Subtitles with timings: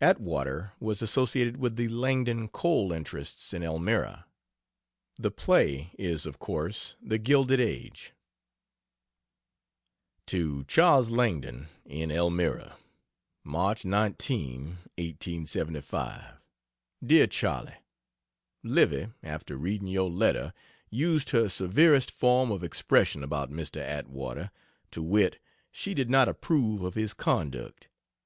[0.00, 4.24] "Atwater" was associated with the Langdon coal interests in Elmira.
[5.18, 8.14] "The play" is, of course, "The Gilded Age."
[10.28, 12.78] To Charles Langdon, in Elmira:
[13.44, 13.84] Mch.
[13.84, 14.64] 19,
[14.96, 16.36] 1875.
[17.04, 17.74] DEAR CHARLIE,
[18.62, 20.54] Livy, after reading your letter,
[20.88, 23.82] used her severest form of expression about Mr.
[23.82, 24.50] Atwater
[24.92, 25.38] to wit:
[25.70, 27.90] She did not "approve" of his conduct.